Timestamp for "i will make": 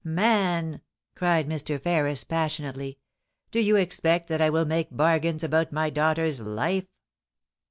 4.41-4.87